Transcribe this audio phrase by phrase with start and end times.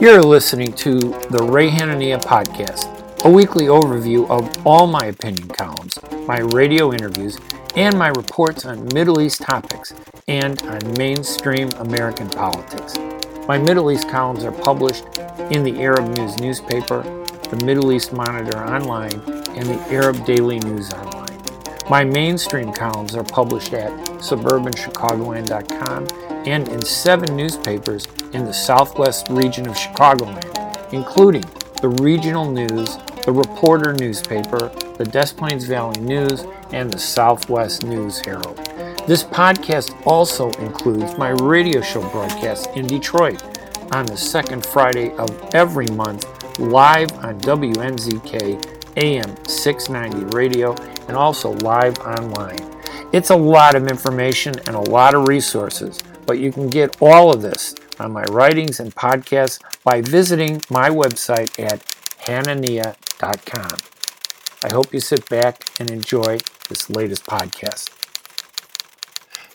[0.00, 0.98] You're listening to
[1.30, 7.38] the Ray Hanania Podcast, a weekly overview of all my opinion columns, my radio interviews,
[7.74, 9.94] and my reports on Middle East topics
[10.28, 12.96] and on mainstream American politics.
[13.48, 15.04] My Middle East columns are published
[15.50, 17.02] in the Arab News newspaper,
[17.50, 21.36] the Middle East Monitor online, and the Arab Daily News online.
[21.90, 23.90] My mainstream columns are published at
[24.20, 31.44] suburbanchicagoland.com and in seven newspapers in the southwest region of Chicagoland, including
[31.82, 38.20] the Regional News, the Reporter newspaper, the Des Plaines Valley News, and the Southwest News
[38.20, 38.56] Herald.
[39.06, 43.42] This podcast also includes my radio show broadcast in Detroit
[43.92, 46.24] on the second Friday of every month,
[46.58, 50.74] live on WNZK AM 690 radio
[51.08, 52.58] and also live online.
[53.12, 57.32] It's a lot of information and a lot of resources, but you can get all
[57.32, 61.80] of this on my writings and podcasts by visiting my website at
[62.26, 63.78] hanania.com.
[64.64, 67.90] I hope you sit back and enjoy this latest podcast.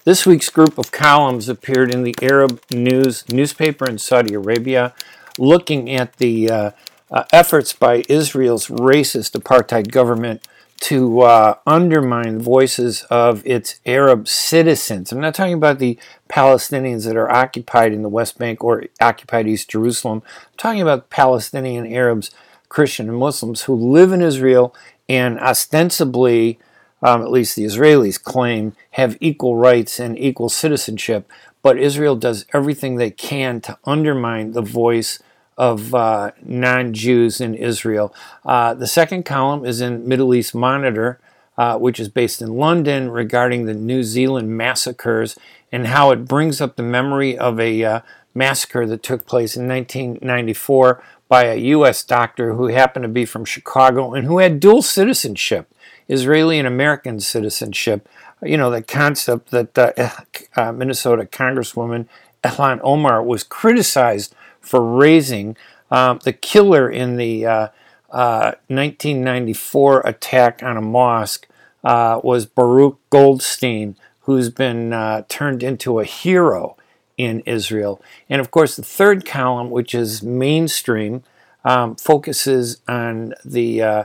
[0.04, 4.96] This week's group of columns appeared in the Arab News newspaper in Saudi Arabia,
[5.38, 6.72] looking at the uh,
[7.12, 10.48] uh, efforts by Israel's racist apartheid government
[10.82, 15.12] to uh, undermine the voices of its Arab citizens.
[15.12, 19.48] I'm not talking about the Palestinians that are occupied in the West Bank or occupied
[19.48, 20.24] East Jerusalem.
[20.26, 22.32] I'm talking about Palestinian Arabs,
[22.68, 24.76] Christian, and Muslims who live in Israel
[25.08, 26.58] and ostensibly,
[27.04, 31.32] um, at least the Israelis claim, have equal rights and equal citizenship.
[31.62, 35.22] But Israel does everything they can to undermine the voice
[35.58, 38.14] of uh, non Jews in Israel.
[38.46, 41.20] Uh, the second column is in Middle East Monitor,
[41.58, 45.38] uh, which is based in London, regarding the New Zealand massacres
[45.72, 48.00] and how it brings up the memory of a uh,
[48.34, 52.04] massacre that took place in 1994 by a U.S.
[52.04, 55.74] doctor who happened to be from Chicago and who had dual citizenship,
[56.08, 58.08] Israeli and American citizenship.
[58.44, 60.10] You know, the concept that uh,
[60.56, 62.08] uh, Minnesota Congresswoman
[62.44, 65.58] Ilhan Omar was criticized for raising.
[65.90, 67.68] Um, the killer in the uh,
[68.12, 71.48] uh, 1994 attack on a mosque
[71.84, 76.78] uh, was Baruch Goldstein, who's been uh, turned into a hero
[77.18, 78.02] in Israel.
[78.30, 81.24] And of course, the third column, which is mainstream,
[81.64, 84.04] um, focuses on the uh,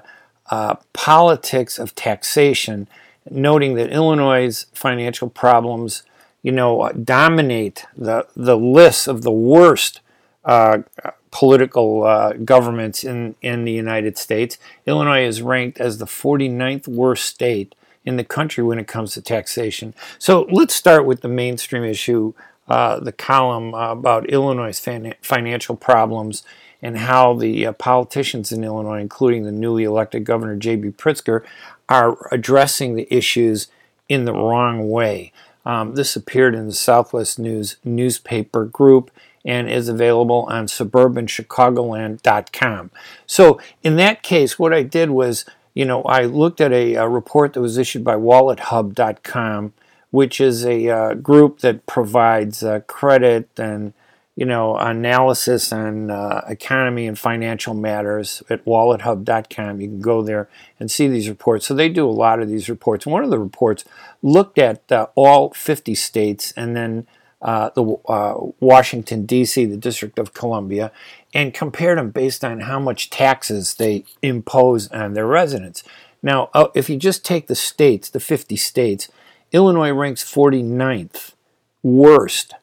[0.51, 2.89] uh, politics of taxation,
[3.31, 6.03] noting that Illinois' financial problems,
[6.43, 10.01] you know, dominate the the list of the worst
[10.47, 10.79] uh,
[11.31, 14.57] political uh, governments in, in the United States.
[14.87, 17.75] Illinois is ranked as the 49th worst state
[18.05, 19.93] in the country when it comes to taxation.
[20.19, 22.33] So let's start with the mainstream issue,
[22.69, 26.45] uh, the column about Illinois' fan- financial problems
[26.81, 30.91] and how the uh, politicians in Illinois, including the newly elected Governor J.B.
[30.91, 31.43] Pritzker,
[31.89, 33.67] are addressing the issues
[34.09, 35.33] in the wrong way.
[35.65, 39.11] Um, this appeared in the Southwest News newspaper group
[39.47, 42.91] and is available on suburbanchicagoland.com.
[43.27, 47.09] So in that case, what I did was, you know, I looked at a, a
[47.09, 49.73] report that was issued by WalletHub.com,
[50.11, 53.95] which is a uh, group that provides uh, credit and
[54.37, 59.81] you know, analysis on uh, economy and financial matters at wallethub.com.
[59.81, 61.67] You can go there and see these reports.
[61.67, 63.07] So they do a lot of these reports.
[63.07, 63.87] One of the reports
[64.23, 67.07] looked at uh, all 50 states and then
[67.43, 70.91] uh, the uh, Washington D.C., the District of Columbia,
[71.35, 75.85] and compared them based on how much taxes they impose on their residents.
[76.23, 79.09] Now, uh, if you just take the states, the 50 states,
[79.53, 81.33] Illinois ranks 49th
[81.83, 82.55] worst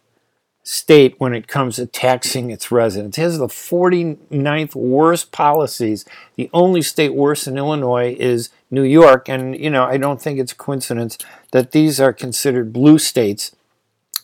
[0.64, 3.18] state when it comes to taxing its residents.
[3.18, 6.06] It has the 49th worst policies.
[6.36, 10.40] The only state worse than Illinois is New York, and you know I don't think
[10.40, 11.18] it's a coincidence
[11.52, 13.56] that these are considered blue states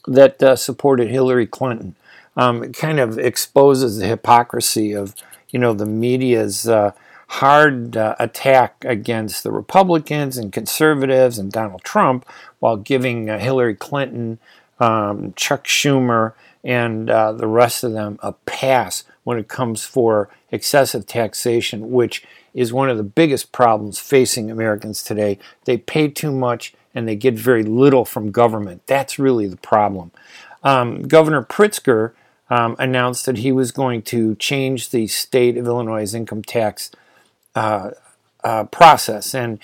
[0.07, 1.95] that uh, supported Hillary Clinton.
[2.35, 5.15] Um, it kind of exposes the hypocrisy of
[5.49, 6.91] you know the media's uh,
[7.27, 12.25] hard uh, attack against the Republicans and conservatives and Donald Trump,
[12.59, 14.39] while giving uh, Hillary Clinton,
[14.79, 16.33] um, Chuck Schumer,
[16.63, 22.25] and uh, the rest of them a pass when it comes for excessive taxation, which
[22.53, 25.37] is one of the biggest problems facing Americans today.
[25.65, 28.85] They pay too much and they get very little from government.
[28.85, 30.11] That's really the problem.
[30.65, 32.11] Um, Governor Pritzker
[32.49, 36.91] um, announced that he was going to change the state of Illinois' income tax
[37.55, 37.91] uh,
[38.43, 39.33] uh, process.
[39.33, 39.59] And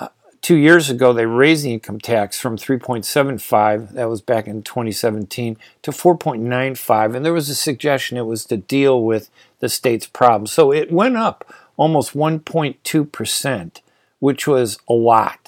[0.00, 0.08] uh,
[0.42, 5.58] two years ago, they raised the income tax from 3.75, that was back in 2017,
[5.82, 7.14] to 4.95.
[7.14, 10.50] And there was a suggestion it was to deal with the state's problems.
[10.50, 13.80] So it went up almost 1.2%,
[14.18, 15.39] which was a lot.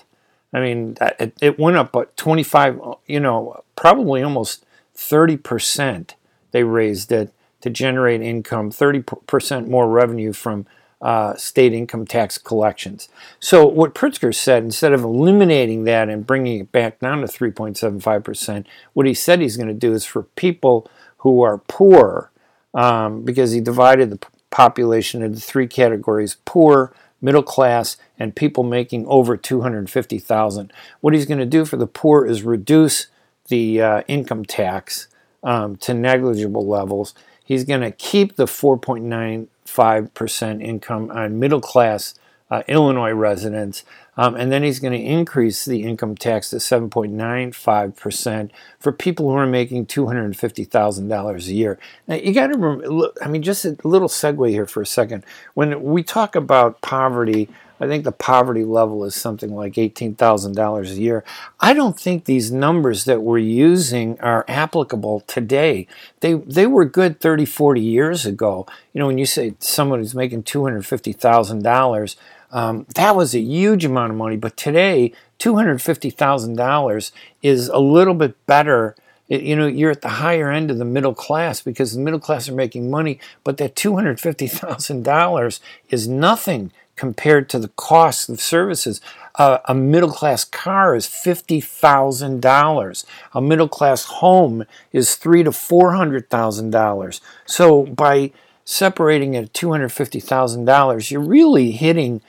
[0.53, 4.65] I mean, it, it went up but 25, you know, probably almost
[4.97, 6.15] 30%.
[6.51, 7.33] They raised it
[7.63, 10.67] to generate income, 30% more revenue from
[11.01, 13.09] uh, state income tax collections.
[13.41, 18.65] So, what Pritzker said, instead of eliminating that and bringing it back down to 3.75%,
[18.93, 20.89] what he said he's going to do is for people
[21.19, 22.31] who are poor,
[22.75, 29.07] um, because he divided the population into three categories poor, middle class, and people making
[29.07, 30.73] over 250,000.
[31.01, 33.07] What he's going to do for the poor is reduce
[33.49, 35.09] the uh, income tax
[35.43, 37.15] um, to negligible levels.
[37.45, 42.15] He's going to keep the 4.9 5% income on middle class
[42.53, 43.83] uh, Illinois residents.
[44.19, 49.37] Um, and then he's going to increase the income tax to 7.95% for people who
[49.37, 51.79] are making $250,000 a year.
[52.07, 55.25] Now, you got to remember, I mean, just a little segue here for a second.
[55.55, 57.49] When we talk about poverty,
[57.81, 61.25] I think the poverty level is something like $18,000 a year.
[61.59, 65.89] I don't think these numbers that we're using are applicable today.
[66.21, 68.67] They, they were good 30, 40 years ago.
[68.93, 72.17] You know, when you say someone who's making $250,000,
[72.53, 74.37] um, that was a huge amount of money.
[74.37, 77.13] But today, $250,000
[77.43, 78.95] is a little bit better
[79.29, 82.51] you know you're at the higher end of the middle class because the middle class
[82.51, 89.01] are making money but that $250000 is nothing compared to the cost of services.
[89.35, 93.07] Uh, a middle class car is fifty thousand dollars.
[93.33, 97.21] A middle class home is three to four hundred thousand dollars.
[97.47, 98.33] So by
[98.65, 102.21] separating it at two hundred fifty thousand dollars, you're really hitting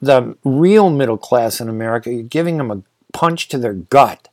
[0.00, 2.12] the real middle class in America.
[2.12, 2.82] You're giving them a
[3.12, 4.28] punch to their gut,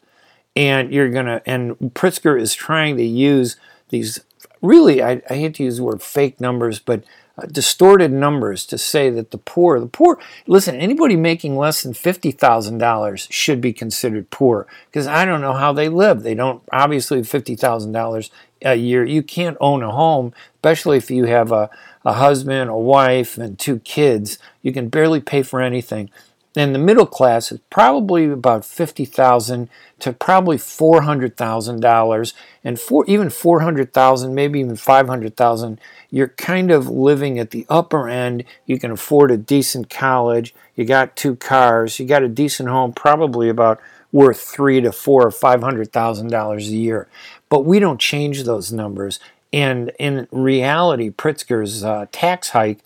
[0.56, 1.42] and you're gonna.
[1.46, 3.58] And Pritzker is trying to use
[3.90, 4.20] these
[4.62, 5.02] really.
[5.02, 7.04] I, I hate to use the word fake numbers, but
[7.38, 10.18] uh, distorted numbers to say that the poor, the poor,
[10.48, 15.74] listen, anybody making less than $50,000 should be considered poor because I don't know how
[15.74, 16.24] they live.
[16.24, 18.30] They don't, obviously, $50,000
[18.62, 19.04] a year.
[19.04, 21.70] You can't own a home, especially if you have a,
[22.06, 24.38] a husband, a wife, and two kids.
[24.62, 26.10] You can barely pay for anything.
[26.58, 29.68] And the middle class is probably about fifty thousand
[30.00, 35.08] to probably four hundred thousand dollars, and for even four hundred thousand, maybe even five
[35.08, 35.82] hundred thousand.
[36.10, 38.46] You're kind of living at the upper end.
[38.66, 40.56] You can afford a decent college.
[40.78, 42.00] You got two cars.
[42.00, 43.82] You got a decent home, probably about
[44.14, 47.10] worth three to four or five hundred thousand dollars a year.
[47.50, 49.20] But we don't change those numbers.
[49.56, 52.80] And in reality, Pritzker's uh, tax hike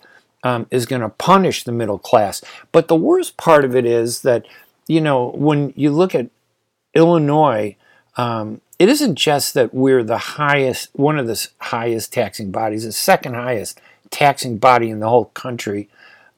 [0.44, 2.42] um, is going to punish the middle class.
[2.70, 4.46] But the worst part of it is that,
[4.86, 6.30] you know, when you look at
[6.94, 7.74] Illinois,
[8.16, 12.92] um, it isn't just that we're the highest, one of the highest taxing bodies, the
[12.92, 13.80] second highest
[14.10, 15.88] taxing body in the whole country.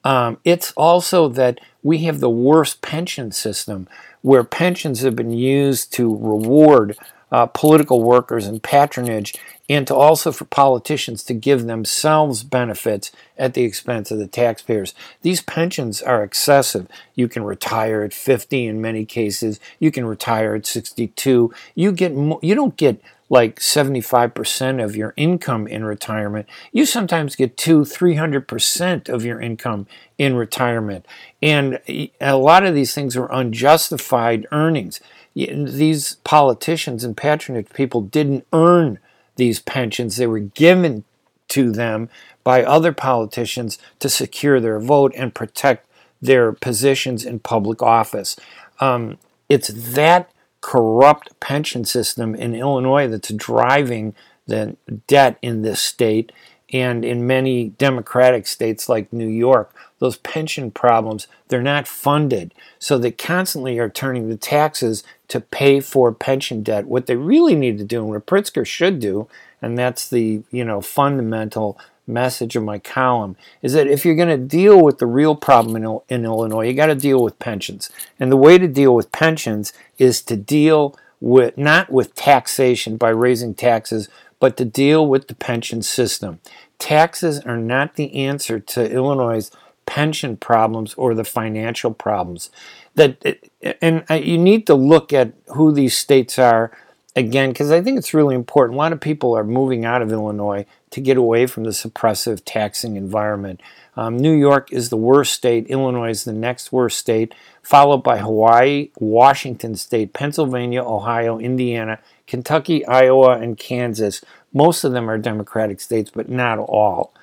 [0.03, 3.87] Um, it's also that we have the worst pension system
[4.23, 6.97] where pensions have been used to reward
[7.33, 9.33] uh, political workers and patronage,
[9.67, 14.93] and to also for politicians to give themselves benefits at the expense of the taxpayers.
[15.23, 16.87] These pensions are excessive.
[17.15, 19.59] You can retire at 50 in many cases.
[19.79, 21.51] You can retire at 62.
[21.73, 26.47] You get mo- you don't get like 75% of your income in retirement.
[26.71, 29.87] You sometimes get two, 300% of your income
[30.19, 31.07] in retirement.
[31.41, 31.79] And
[32.21, 35.01] a lot of these things are unjustified earnings
[35.35, 38.99] these politicians and patronage people didn't earn
[39.35, 40.15] these pensions.
[40.15, 41.03] They were given
[41.49, 42.09] to them
[42.43, 45.87] by other politicians to secure their vote and protect
[46.21, 48.35] their positions in public office.
[48.79, 49.17] Um,
[49.49, 54.15] it's that corrupt pension system in Illinois that's driving
[54.47, 56.31] the debt in this state
[56.71, 59.73] and in many democratic states like New York
[60.03, 62.53] those pension problems, they're not funded.
[62.77, 65.01] So they constantly are turning the taxes
[65.33, 66.85] to pay for pension debt.
[66.85, 69.27] What they really need to do, and what Pritzker should do,
[69.63, 71.75] and that's the you know fundamental
[72.05, 75.75] message of my column, is that if you're going to deal with the real problem
[75.75, 77.89] in, in Illinois, you got to deal with pensions.
[78.19, 83.09] And the way to deal with pensions is to deal with not with taxation by
[83.09, 84.07] raising taxes,
[84.39, 86.41] but to deal with the pension system.
[86.77, 89.49] Taxes are not the answer to Illinois'
[89.87, 92.51] pension problems or the financial problems.
[92.95, 93.39] That
[93.81, 96.71] and you need to look at who these states are
[97.15, 98.75] again, because I think it's really important.
[98.75, 102.41] A lot of people are moving out of Illinois to get away from the suppressive
[102.45, 103.61] taxing environment.
[103.95, 105.67] Um, New York is the worst state.
[105.67, 112.85] Illinois is the next worst state, followed by Hawaii, Washington State, Pennsylvania, Ohio, Indiana, Kentucky,
[112.85, 114.23] Iowa, and Kansas.
[114.51, 117.13] Most of them are Democratic states, but not all.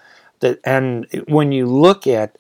[0.65, 2.37] and when you look at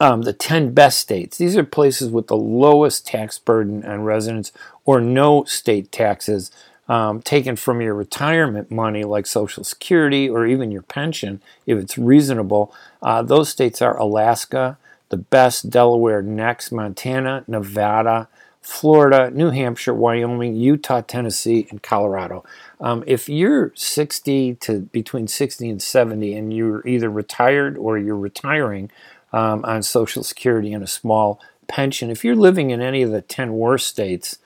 [0.00, 4.50] um, the 10 best states, these are places with the lowest tax burden on residents
[4.84, 6.50] or no state taxes
[6.88, 11.96] um, taken from your retirement money, like Social Security or even your pension, if it's
[11.96, 12.74] reasonable.
[13.00, 14.76] Uh, those states are Alaska,
[15.10, 18.28] the best, Delaware next, Montana, Nevada,
[18.60, 22.44] Florida, New Hampshire, Wyoming, Utah, Tennessee, and Colorado.
[22.80, 28.16] Um, if you're 60 to between 60 and 70 and you're either retired or you're
[28.16, 28.90] retiring
[29.32, 33.22] um, on Social Security and a small pension, if you're living in any of the
[33.22, 34.38] 10 worst states,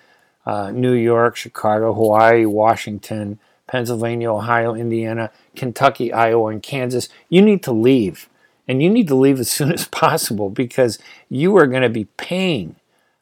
[0.46, 7.62] uh, New York, Chicago, Hawaii, Washington, Pennsylvania, Ohio, Indiana, Kentucky, Iowa, and Kansas, you need
[7.62, 8.28] to leave.
[8.68, 10.98] And you need to leave as soon as possible because
[11.28, 12.76] you are going to be paying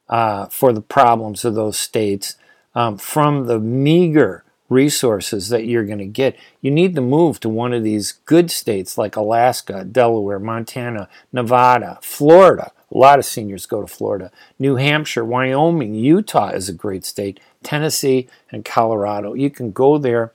[0.08, 2.36] uh, for the problems of those states
[2.74, 6.36] um, from the meager resources that you're going to get.
[6.60, 11.98] You need to move to one of these good states like Alaska, Delaware, Montana, Nevada,
[12.02, 12.72] Florida.
[12.92, 14.30] A lot of seniors go to Florida.
[14.58, 17.40] New Hampshire, Wyoming, Utah is a great state.
[17.62, 19.34] Tennessee and Colorado.
[19.34, 20.32] You can go there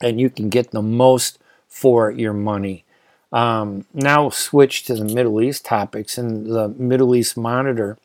[0.00, 2.84] and you can get the most for your money.
[3.32, 6.18] Um, now switch to the Middle East topics.
[6.18, 7.98] In the Middle East Monitor,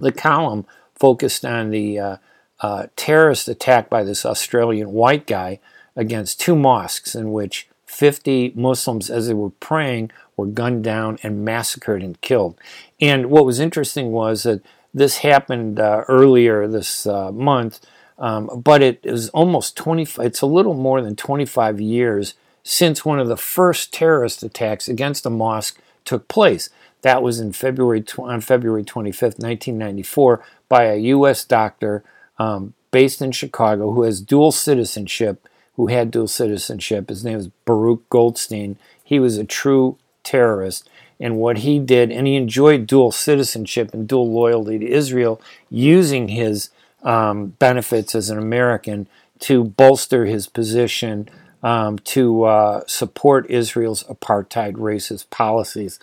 [0.00, 2.16] the column focused on the uh,
[2.60, 5.60] uh, terrorist attack by this Australian white guy
[5.96, 11.44] against two mosques in which 50 Muslims, as they were praying, were gunned down and
[11.44, 12.58] massacred and killed.
[13.00, 14.62] And what was interesting was that
[14.92, 17.80] this happened uh, earlier this uh, month,
[18.18, 23.18] um, but it is almost 20, it's a little more than 25 years since one
[23.18, 26.70] of the first terrorist attacks against a mosque took place.
[27.02, 31.44] That was in February on February 25th, 1994, by a U.S.
[31.44, 32.04] doctor
[32.38, 35.48] um, based in Chicago who has dual citizenship.
[35.76, 37.08] Who had dual citizenship?
[37.08, 38.78] His name is Baruch Goldstein.
[39.02, 40.88] He was a true terrorist,
[41.20, 45.40] and what he did, and he enjoyed dual citizenship and dual loyalty to Israel,
[45.70, 46.70] using his
[47.04, 49.06] um, benefits as an American
[49.40, 51.28] to bolster his position
[51.62, 55.98] um, to uh, support Israel's apartheid racist policies.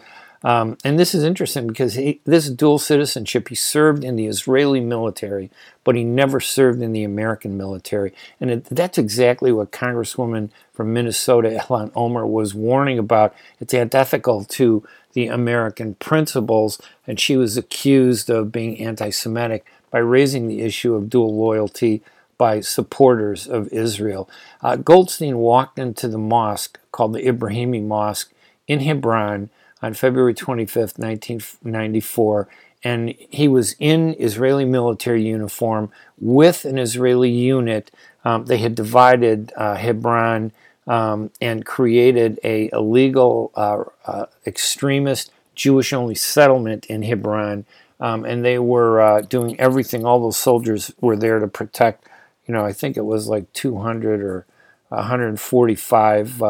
[0.45, 4.79] Um, and this is interesting because he, this dual citizenship, he served in the Israeli
[4.79, 5.49] military,
[5.83, 8.13] but he never served in the American military.
[8.39, 13.33] And it, that's exactly what Congresswoman from Minnesota, Ilhan Omar, was warning about.
[13.59, 19.97] It's antithetical to the American principles, and she was accused of being anti Semitic by
[19.97, 22.03] raising the issue of dual loyalty
[22.37, 24.29] by supporters of Israel.
[24.61, 28.31] Uh, Goldstein walked into the mosque called the Ibrahimi Mosque
[28.67, 29.49] in Hebron
[29.85, 32.47] on February 25th, 1994,
[32.83, 37.91] and he was in Israeli military uniform with an Israeli unit.
[38.23, 40.51] Um, they had divided uh, Hebron
[40.87, 47.65] um, and created a illegal uh, uh, extremist Jewish-only settlement in Hebron,
[47.99, 50.03] um, and they were uh, doing everything.
[50.03, 52.07] All those soldiers were there to protect.
[52.47, 54.47] You know, I think it was like 200 or
[54.89, 56.41] 145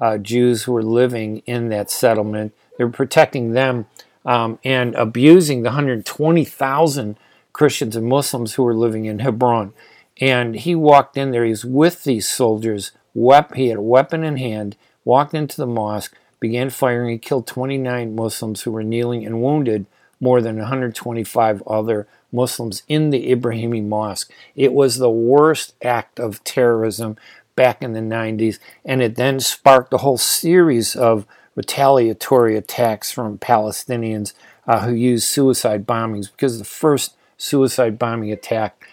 [0.00, 2.54] uh, Jews who were living in that settlement.
[2.78, 3.86] They were protecting them
[4.24, 7.16] um, and abusing the 120,000
[7.52, 9.72] Christians and Muslims who were living in Hebron.
[10.20, 14.22] And he walked in there, he was with these soldiers, wep- he had a weapon
[14.24, 17.10] in hand, walked into the mosque, began firing.
[17.10, 19.86] He killed 29 Muslims who were kneeling and wounded
[20.20, 24.30] more than 125 other Muslims in the Ibrahimi Mosque.
[24.54, 27.16] It was the worst act of terrorism
[27.60, 33.36] back in the 90s, and it then sparked a whole series of retaliatory attacks from
[33.36, 34.32] Palestinians
[34.66, 38.88] uh, who used suicide bombings because the first suicide bombing attack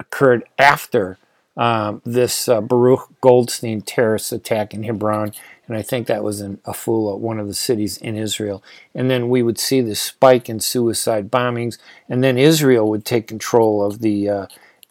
[0.00, 1.16] occurred after
[1.56, 5.32] um, this uh, Baruch Goldstein terrorist attack in Hebron,
[5.68, 8.64] and I think that was in Afula, one of the cities in Israel.
[8.96, 13.28] And then we would see this spike in suicide bombings, and then Israel would take
[13.28, 14.46] control of the uh,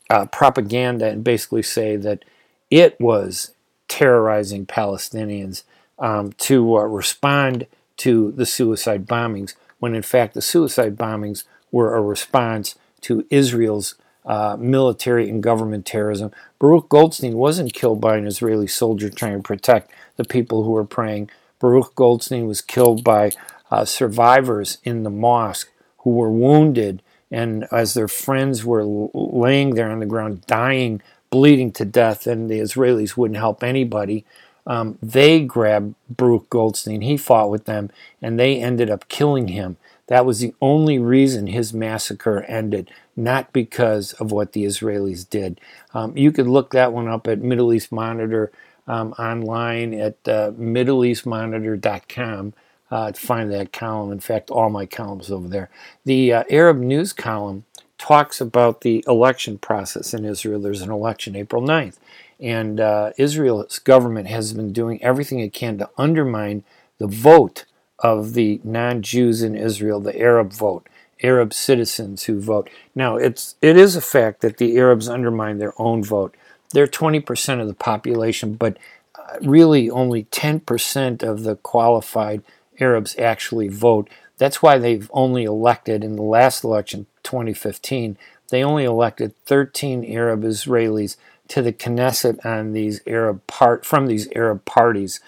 [0.10, 2.24] uh propaganda and basically say that
[2.70, 3.54] it was
[3.88, 5.64] terrorizing Palestinians
[6.00, 11.96] um, to uh, respond to the suicide bombings, when in fact the suicide bombings were
[11.96, 13.96] a response to Israel's
[14.26, 16.32] uh, military and government terrorism.
[16.60, 20.84] Baruch Goldstein wasn't killed by an Israeli soldier trying to protect the people who were
[20.84, 21.30] praying.
[21.60, 23.32] Baruch Goldstein was killed by
[23.72, 29.90] uh, survivors in the mosque who were wounded, and as their friends were laying there
[29.90, 34.25] on the ground dying bleeding to death, and the Israelis wouldn't help anybody.
[34.65, 37.01] Um, they grabbed Baruch Goldstein.
[37.01, 37.89] He fought with them,
[38.22, 39.77] and they ended up killing him.
[40.07, 45.60] That was the only reason his massacre ended, not because of what the Israelis did.
[45.93, 48.51] Um, you could look that one up at Middle East Monitor
[48.88, 52.53] um, online at uh, MiddleEastMonitor.com
[52.89, 54.12] uh, to find that column.
[54.12, 55.69] In fact, all my columns over there.
[56.05, 57.65] The uh, Arab News column
[57.98, 60.60] talks about the election process in Israel.
[60.60, 61.98] There's an election April 9th.
[62.39, 66.63] And uh, Israel's government has been doing everything it can to undermine
[67.00, 67.66] the vote
[68.00, 70.88] of the non-Jews in Israel, the Arab vote,
[71.24, 72.70] Arab citizens who vote.
[72.94, 76.36] Now, it's it is a fact that the Arabs undermine their own vote.
[76.74, 78.77] They're 20% of the population, but
[79.16, 82.44] uh, really only 10% of the qualified
[82.80, 84.10] Arabs actually vote.
[84.38, 88.17] That's why they've only elected in the last election, 2015,
[88.50, 91.17] they only elected 13 Arab Israelis
[91.50, 95.19] to the Knesset on these Arab part from these Arab parties.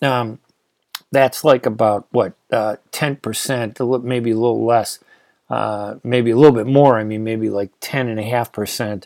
[0.00, 0.38] Um,
[1.10, 4.98] that's like about what uh, 10%, maybe a little less,
[5.50, 6.98] uh, maybe a little bit more.
[6.98, 9.04] I mean, maybe like 10.5%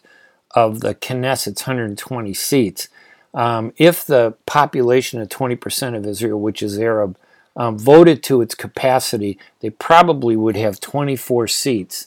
[0.52, 2.88] of the Knesset's 120 seats.
[3.34, 7.18] Um, if the population of 20% of Israel, which is Arab,
[7.56, 12.06] um, voted to its capacity, they probably would have 24 seats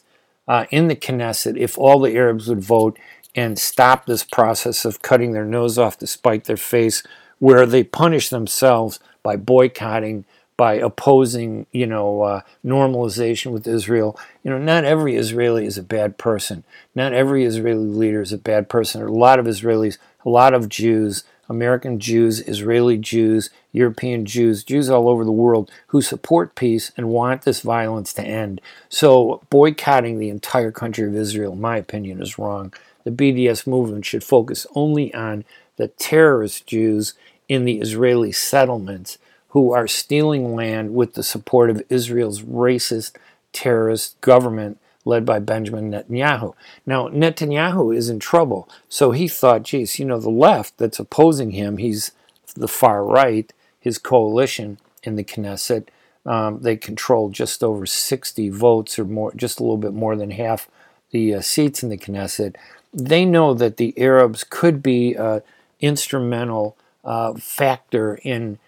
[0.50, 2.98] uh, in the Knesset if all the Arabs would vote
[3.36, 7.04] and stop this process of cutting their nose off to spite their face,
[7.38, 10.26] where they punish themselves by boycotting,
[10.58, 14.20] by opposing, you know, uh, normalization with Israel.
[14.44, 16.64] You know, not every Israeli is a bad person.
[16.96, 19.00] Not every Israeli leader is a bad person.
[19.00, 24.26] There are a lot of Israelis, a lot of Jews, American Jews, Israeli Jews, European
[24.26, 28.62] Jews, Jews all over the world who support peace and want this violence to end.
[28.88, 32.74] So boycotting the entire country of Israel, in my opinion, is wrong.
[33.04, 35.44] The BDS movement should focus only on
[35.78, 37.14] the terrorist Jews
[37.48, 39.18] in the Israeli settlements
[39.50, 43.16] who are stealing land with the support of Israel's racist
[43.52, 46.54] terrorist government led by Benjamin Netanyahu.
[46.86, 51.52] Now, Netanyahu is in trouble, so he thought, geez, you know, the left that's opposing
[51.52, 52.12] him, he's
[52.56, 55.88] the far right, his coalition in the Knesset,
[56.26, 60.32] um, they control just over 60 votes or more, just a little bit more than
[60.32, 60.70] half
[61.12, 62.56] the uh, seats in the Knesset.
[62.94, 65.42] They know that the Arabs could be an
[65.80, 68.60] instrumental uh, factor in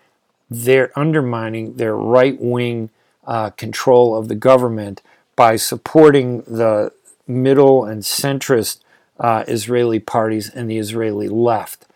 [0.49, 2.89] their undermining their right wing
[3.25, 5.01] uh, control of the government
[5.41, 6.91] by supporting the
[7.25, 8.80] middle and centrist
[9.19, 11.88] uh, Israeli parties and the Israeli left.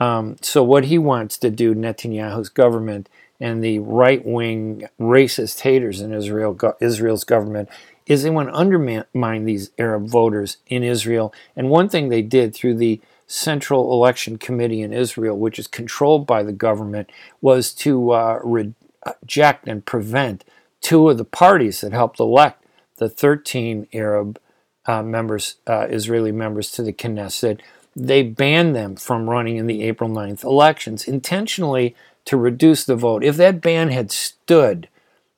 [0.00, 6.00] Um, so, what he wants to do, Netanyahu's government and the right wing racist haters
[6.00, 7.68] in Israel, Israel's government,
[8.06, 11.30] is they want to undermine these Arab voters in Israel.
[11.54, 16.26] And one thing they did through the Central Election Committee in Israel, which is controlled
[16.26, 17.10] by the government,
[17.42, 20.42] was to uh, reject and prevent
[20.80, 22.63] two of the parties that helped elect
[22.96, 24.40] the 13 Arab
[24.86, 27.60] uh, members, uh, Israeli members to the Knesset,
[27.96, 33.22] they banned them from running in the April 9th elections intentionally to reduce the vote.
[33.22, 34.88] If that ban had stood,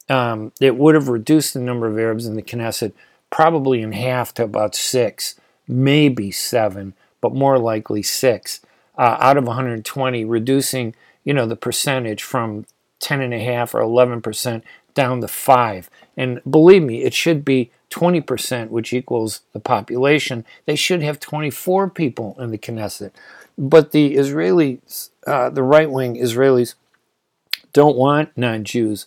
[0.09, 2.93] um, it would have reduced the number of Arabs in the Knesset
[3.31, 5.35] probably in half to about six,
[5.67, 8.61] maybe seven, but more likely six
[8.97, 12.67] uh, out of 120, reducing you know the percentage from
[13.01, 14.65] 10 and a half or 11 percent
[14.95, 15.91] down to five.
[16.17, 20.45] And believe me, it should be 20%, which equals the population.
[20.65, 23.13] They should have 24 people in the Knesset.
[23.59, 26.75] But the Israelis, uh, the right wing Israelis,
[27.73, 29.07] don't want non Jews,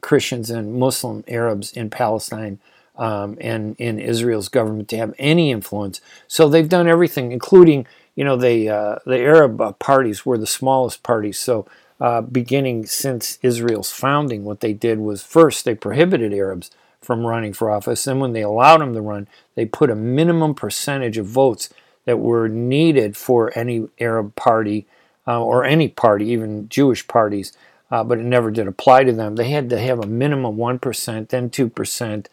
[0.00, 2.58] Christians, and Muslim Arabs in Palestine
[2.96, 6.00] um, and in Israel's government to have any influence.
[6.28, 11.02] So they've done everything, including, you know, the, uh, the Arab parties were the smallest
[11.02, 11.38] parties.
[11.38, 11.66] So
[12.02, 16.68] uh, beginning since Israel's founding, what they did was first they prohibited Arabs
[17.00, 18.02] from running for office.
[18.02, 21.72] Then, when they allowed them to run, they put a minimum percentage of votes
[22.04, 24.84] that were needed for any Arab party
[25.28, 27.52] uh, or any party, even Jewish parties,
[27.92, 29.36] uh, but it never did apply to them.
[29.36, 32.26] They had to have a minimum 1%, then 2%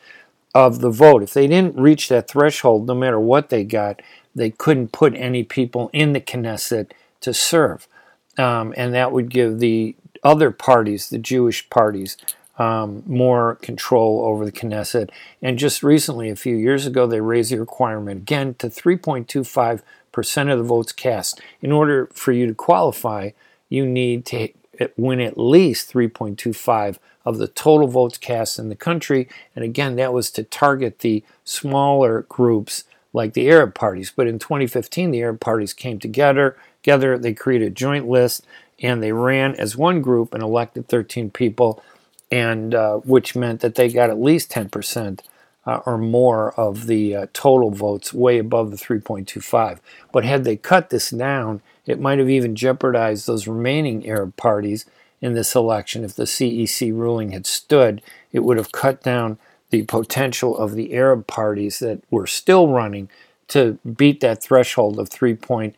[0.55, 1.21] of the vote.
[1.21, 4.01] If they didn't reach that threshold, no matter what they got,
[4.33, 6.89] they couldn't put any people in the Knesset
[7.21, 7.87] to serve
[8.39, 12.17] um, and that would give the other parties, the Jewish parties,
[12.57, 15.09] um, more control over the Knesset.
[15.41, 19.81] And just recently, a few years ago, they raised the requirement again to 3.25%
[20.51, 21.41] of the votes cast.
[21.61, 23.31] In order for you to qualify,
[23.69, 24.49] you need to
[24.97, 29.29] win at least 3.25 of the total votes cast in the country.
[29.55, 34.11] And again, that was to target the smaller groups like the Arab parties.
[34.15, 36.57] But in 2015, the Arab parties came together.
[36.83, 38.45] Together, they created a joint list
[38.81, 41.83] and they ran as one group and elected 13 people,
[42.31, 45.23] and uh, which meant that they got at least 10 percent
[45.65, 49.79] uh, or more of the uh, total votes, way above the 3.25.
[50.11, 54.85] But had they cut this down, it might have even jeopardized those remaining Arab parties
[55.21, 56.03] in this election.
[56.03, 59.37] If the CEC ruling had stood, it would have cut down
[59.69, 63.09] the potential of the Arab parties that were still running
[63.49, 65.73] to beat that threshold of 3.25%,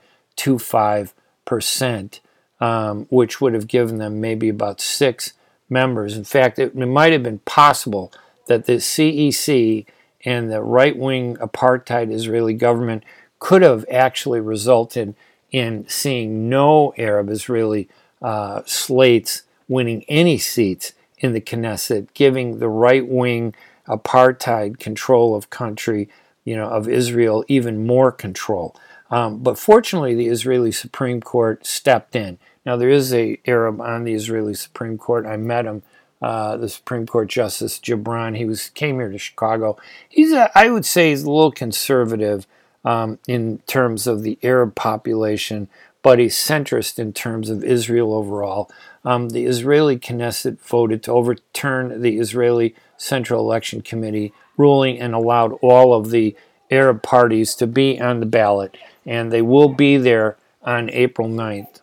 [2.59, 5.33] um, which would have given them maybe about six
[5.69, 6.15] members.
[6.15, 8.11] In fact, it, it might have been possible
[8.47, 9.85] that the CEC
[10.25, 13.03] and the right wing apartheid Israeli government
[13.39, 15.15] could have actually resulted
[15.51, 17.89] in seeing no Arab Israeli
[18.21, 23.53] uh, slates winning any seats in the Knesset, giving the right wing
[23.87, 26.09] apartheid control of country,
[26.45, 28.75] you know, of Israel even more control.
[29.11, 32.39] Um, but fortunately, the Israeli Supreme Court stepped in.
[32.65, 35.25] Now there is a Arab on the Israeli Supreme Court.
[35.25, 35.83] I met him
[36.21, 38.37] uh, the Supreme Court Justice Joubran.
[38.37, 39.77] He was came here to Chicago.
[40.07, 42.47] He's a, I would say he's a little conservative
[42.85, 45.67] um, in terms of the Arab population,
[46.03, 48.69] but he's centrist in terms of Israel overall.
[49.03, 55.53] Um, the Israeli Knesset voted to overturn the Israeli Central Election Committee ruling and allowed
[55.61, 56.35] all of the
[56.69, 61.81] Arab parties to be on the ballot, and they will be there on April 9th.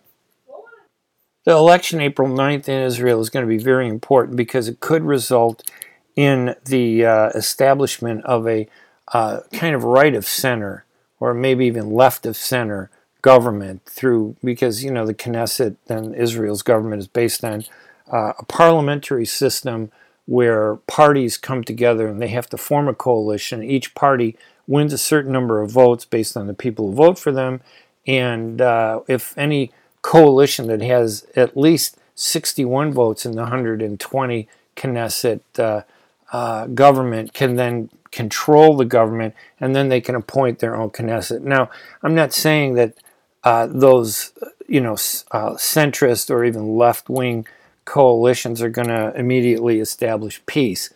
[1.44, 5.02] The election April 9th in Israel is going to be very important because it could
[5.02, 5.68] result
[6.14, 8.68] in the uh, establishment of a
[9.12, 10.84] uh, kind of right of center
[11.20, 12.90] or maybe even left of center
[13.22, 17.64] government through because you know the Knesset and Israel's government is based on
[18.12, 19.90] uh, a parliamentary system
[20.26, 23.62] where parties come together and they have to form a coalition.
[23.62, 24.36] Each party
[24.68, 27.60] wins a certain number of votes based on the people who vote for them,
[28.06, 35.40] and uh, if any coalition that has at least 61 votes in the 120 Knesset
[35.58, 35.82] uh,
[36.32, 41.42] uh, government can then control the government and then they can appoint their own Knesset.
[41.42, 41.70] Now,
[42.02, 42.94] I'm not saying that
[43.44, 44.32] uh, those,
[44.66, 44.94] you know,
[45.30, 47.46] uh, centrist or even left wing
[47.84, 50.90] coalitions are going to immediately establish peace.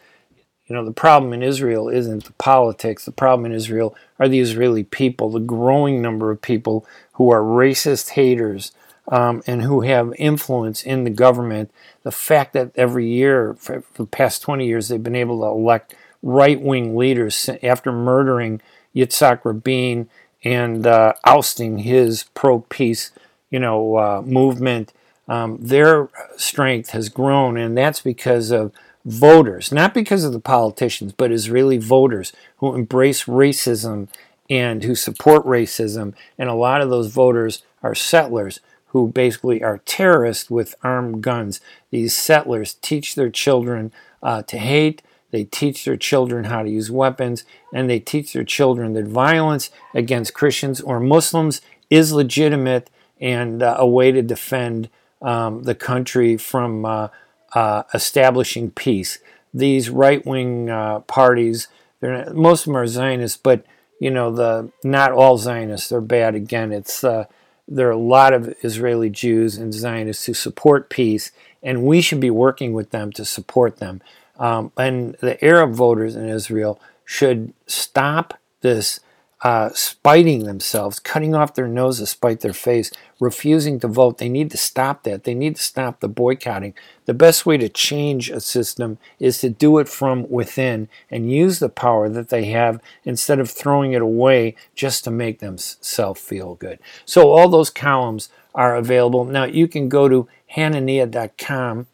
[0.67, 3.05] You know, the problem in Israel isn't the politics.
[3.05, 7.43] The problem in Israel are the Israeli people, the growing number of people who are
[7.43, 8.73] racist haters
[9.09, 11.71] um, and who have influence in the government.
[12.05, 15.47] The fact that every year, for, for the past 20 years, they've been able to
[15.47, 18.61] elect right wing leaders after murdering
[18.95, 20.09] Yitzhak Rabin
[20.45, 23.11] and uh, ousting his pro peace
[23.53, 24.93] you know, uh, movement.
[25.29, 28.73] Um, their strength has grown, and that's because of
[29.05, 34.09] voters, not because of the politicians, but Israeli voters who embrace racism
[34.49, 36.15] and who support racism.
[36.39, 41.61] And a lot of those voters are settlers who basically are terrorists with armed guns.
[41.91, 46.91] These settlers teach their children uh, to hate, they teach their children how to use
[46.91, 53.63] weapons, and they teach their children that violence against Christians or Muslims is legitimate and
[53.63, 54.91] uh, a way to defend
[55.23, 57.09] um, the country from uh,
[57.55, 59.19] uh establishing peace.
[59.55, 61.69] These right wing uh, parties,
[62.01, 63.65] most of them are Zionists, but
[64.01, 66.35] you know the not all Zionists are bad.
[66.35, 67.27] Again, it's uh,
[67.69, 71.31] there are a lot of Israeli Jews and Zionists who support peace,
[71.63, 74.03] and we should be working with them to support them.
[74.39, 79.01] Um, and the Arab voters in Israel should stop this
[79.43, 84.19] uh, spiting themselves, cutting off their nose to spite their face, refusing to vote.
[84.19, 85.25] They need to stop that.
[85.25, 86.75] They need to stop the boycotting.
[87.07, 91.59] The best way to change a system is to do it from within and use
[91.59, 96.55] the power that they have instead of throwing it away just to make themselves feel
[96.55, 96.79] good.
[97.05, 99.25] So, all those columns are available.
[99.25, 101.89] Now, you can go to hanania.com,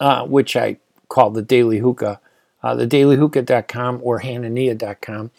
[0.00, 2.20] uh, which I call the Daily Hookah,
[2.64, 5.30] uh, thedailyhookah.com or hanania.com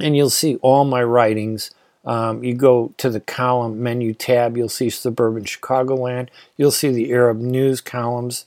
[0.00, 1.70] and you'll see all my writings.
[2.04, 6.28] Um, you go to the column menu tab, you'll see Suburban Chicagoland.
[6.56, 8.46] You'll see the Arab news columns,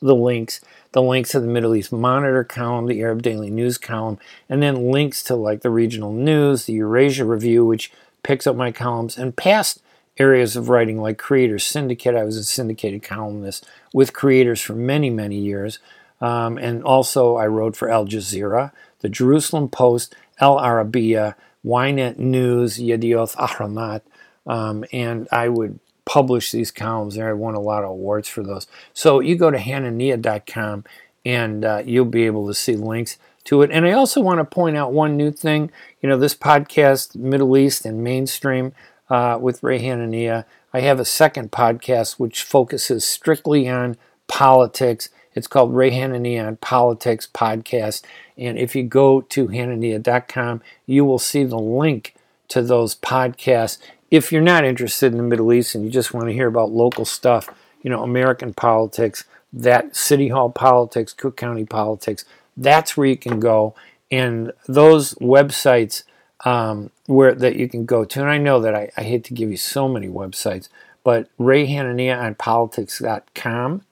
[0.00, 0.60] the links,
[0.92, 4.90] the links to the Middle East Monitor column, the Arab Daily News column, and then
[4.90, 9.36] links to like the regional news, the Eurasia Review, which picks up my columns, and
[9.36, 9.80] past
[10.18, 12.14] areas of writing like Creators Syndicate.
[12.14, 15.78] I was a syndicated columnist with creators for many, many years.
[16.20, 22.78] Um, and also, I wrote for Al Jazeera, the Jerusalem Post, El Arabiya, Ynet News,
[22.78, 24.02] Yedioth Ahronot,
[24.46, 27.28] um, and I would publish these columns there.
[27.28, 28.66] I won a lot of awards for those.
[28.92, 30.84] So you go to hanania.com
[31.24, 33.70] and uh, you'll be able to see links to it.
[33.70, 35.70] And I also want to point out one new thing.
[36.00, 38.72] You know, this podcast, Middle East and Mainstream
[39.08, 45.10] uh, with Ray Hanania, I have a second podcast which focuses strictly on politics.
[45.34, 48.02] It's called Ray Hanania on Politics Podcast.
[48.36, 52.14] And if you go to hanania.com, you will see the link
[52.48, 53.78] to those podcasts.
[54.10, 56.70] If you're not interested in the Middle East and you just want to hear about
[56.70, 57.48] local stuff,
[57.82, 62.24] you know, American politics, that City Hall politics, Cook County politics,
[62.56, 63.74] that's where you can go.
[64.10, 66.04] And those websites
[66.44, 69.34] um, where that you can go to, and I know that I, I hate to
[69.34, 70.68] give you so many websites,
[71.04, 73.82] but Ray Hanania on politics.com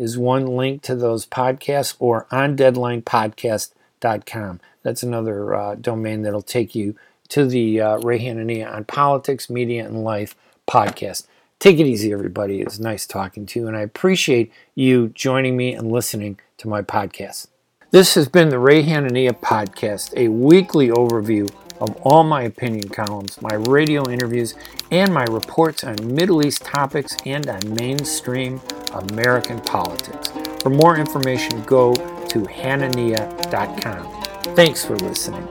[0.00, 4.60] is one link to those podcasts or on deadlinepodcast.com.
[4.82, 6.96] That's another uh, domain that'll take you
[7.28, 10.34] to the uh, Ray Hanania on politics, media, and life
[10.66, 11.26] podcast.
[11.58, 12.62] Take it easy, everybody.
[12.62, 16.80] It's nice talking to you, and I appreciate you joining me and listening to my
[16.80, 17.48] podcast.
[17.90, 23.40] This has been the Ray Hanania Podcast, a weekly overview of all my opinion columns,
[23.40, 24.54] my radio interviews,
[24.90, 28.60] and my reports on Middle East topics and on mainstream
[28.92, 30.32] American politics.
[30.62, 34.22] For more information, go to hanania.com.
[34.54, 35.46] Thanks for listening.